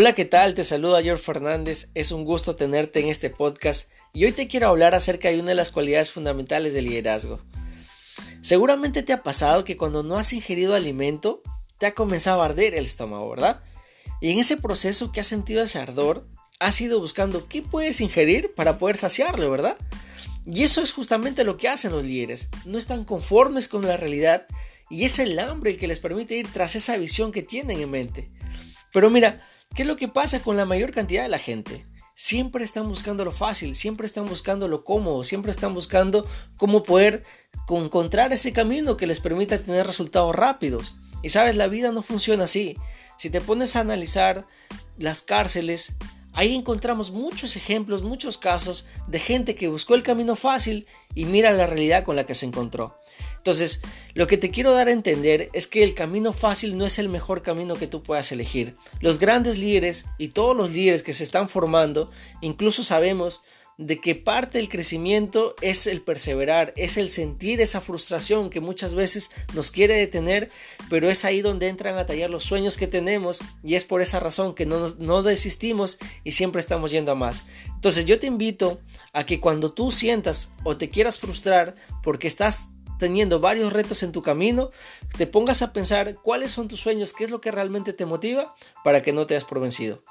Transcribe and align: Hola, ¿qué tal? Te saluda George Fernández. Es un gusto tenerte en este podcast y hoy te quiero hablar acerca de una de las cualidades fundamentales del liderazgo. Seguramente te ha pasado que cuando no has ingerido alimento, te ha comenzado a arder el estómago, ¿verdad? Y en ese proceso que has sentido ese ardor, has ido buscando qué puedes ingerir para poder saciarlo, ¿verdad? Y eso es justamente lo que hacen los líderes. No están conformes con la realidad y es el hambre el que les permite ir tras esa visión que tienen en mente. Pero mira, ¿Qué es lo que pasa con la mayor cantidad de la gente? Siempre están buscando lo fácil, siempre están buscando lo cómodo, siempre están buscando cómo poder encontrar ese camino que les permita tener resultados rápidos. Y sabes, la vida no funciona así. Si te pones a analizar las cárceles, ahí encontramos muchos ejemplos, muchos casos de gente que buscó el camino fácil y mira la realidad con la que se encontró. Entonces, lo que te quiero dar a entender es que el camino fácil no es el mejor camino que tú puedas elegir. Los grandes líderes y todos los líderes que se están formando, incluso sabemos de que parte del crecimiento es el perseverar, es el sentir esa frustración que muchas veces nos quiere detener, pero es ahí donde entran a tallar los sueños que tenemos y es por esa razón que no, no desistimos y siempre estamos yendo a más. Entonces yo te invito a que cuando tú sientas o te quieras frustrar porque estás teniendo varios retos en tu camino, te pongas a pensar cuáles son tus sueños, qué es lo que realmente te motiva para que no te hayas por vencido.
Hola, 0.00 0.14
¿qué 0.14 0.24
tal? 0.24 0.54
Te 0.54 0.62
saluda 0.62 1.02
George 1.02 1.24
Fernández. 1.24 1.90
Es 1.96 2.12
un 2.12 2.24
gusto 2.24 2.54
tenerte 2.54 3.00
en 3.00 3.08
este 3.08 3.30
podcast 3.30 3.90
y 4.12 4.26
hoy 4.26 4.30
te 4.30 4.46
quiero 4.46 4.68
hablar 4.68 4.94
acerca 4.94 5.28
de 5.28 5.40
una 5.40 5.48
de 5.48 5.54
las 5.56 5.72
cualidades 5.72 6.12
fundamentales 6.12 6.72
del 6.72 6.84
liderazgo. 6.84 7.40
Seguramente 8.40 9.02
te 9.02 9.12
ha 9.12 9.24
pasado 9.24 9.64
que 9.64 9.76
cuando 9.76 10.04
no 10.04 10.16
has 10.16 10.32
ingerido 10.32 10.76
alimento, 10.76 11.42
te 11.78 11.86
ha 11.86 11.94
comenzado 11.94 12.42
a 12.42 12.44
arder 12.44 12.76
el 12.76 12.84
estómago, 12.84 13.28
¿verdad? 13.28 13.60
Y 14.20 14.30
en 14.30 14.38
ese 14.38 14.56
proceso 14.56 15.10
que 15.10 15.18
has 15.18 15.26
sentido 15.26 15.64
ese 15.64 15.80
ardor, 15.80 16.28
has 16.60 16.80
ido 16.80 17.00
buscando 17.00 17.48
qué 17.48 17.62
puedes 17.62 18.00
ingerir 18.00 18.54
para 18.54 18.78
poder 18.78 18.98
saciarlo, 18.98 19.50
¿verdad? 19.50 19.78
Y 20.46 20.62
eso 20.62 20.80
es 20.80 20.92
justamente 20.92 21.42
lo 21.42 21.56
que 21.56 21.68
hacen 21.68 21.90
los 21.90 22.04
líderes. 22.04 22.50
No 22.64 22.78
están 22.78 23.04
conformes 23.04 23.66
con 23.66 23.84
la 23.84 23.96
realidad 23.96 24.46
y 24.90 25.06
es 25.06 25.18
el 25.18 25.36
hambre 25.40 25.72
el 25.72 25.76
que 25.76 25.88
les 25.88 25.98
permite 25.98 26.36
ir 26.36 26.46
tras 26.52 26.76
esa 26.76 26.96
visión 26.98 27.32
que 27.32 27.42
tienen 27.42 27.80
en 27.80 27.90
mente. 27.90 28.30
Pero 28.92 29.10
mira, 29.10 29.42
¿Qué 29.74 29.82
es 29.82 29.88
lo 29.88 29.96
que 29.96 30.08
pasa 30.08 30.40
con 30.40 30.56
la 30.56 30.64
mayor 30.64 30.92
cantidad 30.92 31.22
de 31.22 31.28
la 31.28 31.38
gente? 31.38 31.84
Siempre 32.14 32.64
están 32.64 32.88
buscando 32.88 33.24
lo 33.24 33.30
fácil, 33.30 33.74
siempre 33.76 34.06
están 34.06 34.26
buscando 34.26 34.66
lo 34.66 34.82
cómodo, 34.82 35.22
siempre 35.22 35.52
están 35.52 35.72
buscando 35.72 36.26
cómo 36.56 36.82
poder 36.82 37.22
encontrar 37.68 38.32
ese 38.32 38.52
camino 38.52 38.96
que 38.96 39.06
les 39.06 39.20
permita 39.20 39.58
tener 39.58 39.86
resultados 39.86 40.34
rápidos. 40.34 40.96
Y 41.22 41.28
sabes, 41.28 41.54
la 41.54 41.68
vida 41.68 41.92
no 41.92 42.02
funciona 42.02 42.44
así. 42.44 42.76
Si 43.16 43.30
te 43.30 43.40
pones 43.40 43.76
a 43.76 43.80
analizar 43.80 44.46
las 44.96 45.22
cárceles, 45.22 45.96
ahí 46.38 46.54
encontramos 46.54 47.10
muchos 47.10 47.56
ejemplos, 47.56 48.04
muchos 48.04 48.38
casos 48.38 48.86
de 49.08 49.18
gente 49.18 49.56
que 49.56 49.66
buscó 49.66 49.96
el 49.96 50.04
camino 50.04 50.36
fácil 50.36 50.86
y 51.12 51.24
mira 51.24 51.50
la 51.50 51.66
realidad 51.66 52.04
con 52.04 52.14
la 52.14 52.26
que 52.26 52.36
se 52.36 52.46
encontró. 52.46 52.96
Entonces, 53.38 53.80
lo 54.14 54.28
que 54.28 54.36
te 54.36 54.52
quiero 54.52 54.72
dar 54.72 54.86
a 54.86 54.92
entender 54.92 55.50
es 55.52 55.66
que 55.66 55.82
el 55.82 55.94
camino 55.94 56.32
fácil 56.32 56.78
no 56.78 56.86
es 56.86 57.00
el 57.00 57.08
mejor 57.08 57.42
camino 57.42 57.74
que 57.74 57.88
tú 57.88 58.04
puedas 58.04 58.30
elegir. 58.30 58.76
Los 59.00 59.18
grandes 59.18 59.58
líderes 59.58 60.06
y 60.16 60.28
todos 60.28 60.56
los 60.56 60.70
líderes 60.70 61.02
que 61.02 61.12
se 61.12 61.24
están 61.24 61.48
formando, 61.48 62.08
incluso 62.40 62.84
sabemos 62.84 63.42
de 63.78 64.00
que 64.00 64.16
parte 64.16 64.58
del 64.58 64.68
crecimiento 64.68 65.54
es 65.62 65.86
el 65.86 66.02
perseverar, 66.02 66.74
es 66.76 66.96
el 66.96 67.10
sentir 67.10 67.60
esa 67.60 67.80
frustración 67.80 68.50
que 68.50 68.60
muchas 68.60 68.94
veces 68.94 69.30
nos 69.54 69.70
quiere 69.70 69.94
detener, 69.94 70.50
pero 70.90 71.08
es 71.08 71.24
ahí 71.24 71.42
donde 71.42 71.68
entran 71.68 71.96
a 71.96 72.04
tallar 72.04 72.28
los 72.28 72.42
sueños 72.42 72.76
que 72.76 72.88
tenemos 72.88 73.38
y 73.62 73.76
es 73.76 73.84
por 73.84 74.02
esa 74.02 74.18
razón 74.18 74.56
que 74.56 74.66
no, 74.66 74.88
no 74.98 75.22
desistimos 75.22 75.98
y 76.24 76.32
siempre 76.32 76.60
estamos 76.60 76.90
yendo 76.90 77.12
a 77.12 77.14
más. 77.14 77.44
Entonces 77.66 78.04
yo 78.04 78.18
te 78.18 78.26
invito 78.26 78.80
a 79.12 79.24
que 79.24 79.40
cuando 79.40 79.72
tú 79.72 79.92
sientas 79.92 80.50
o 80.64 80.76
te 80.76 80.90
quieras 80.90 81.20
frustrar 81.20 81.74
porque 82.02 82.26
estás 82.26 82.68
teniendo 82.98 83.38
varios 83.38 83.72
retos 83.72 84.02
en 84.02 84.10
tu 84.10 84.22
camino, 84.22 84.72
te 85.16 85.28
pongas 85.28 85.62
a 85.62 85.72
pensar 85.72 86.16
cuáles 86.16 86.50
son 86.50 86.66
tus 86.66 86.80
sueños, 86.80 87.12
qué 87.12 87.22
es 87.22 87.30
lo 87.30 87.40
que 87.40 87.52
realmente 87.52 87.92
te 87.92 88.06
motiva 88.06 88.56
para 88.82 89.02
que 89.02 89.12
no 89.12 89.24
te 89.24 89.34
hayas 89.34 89.44
por 89.44 89.60
vencido. 89.60 90.02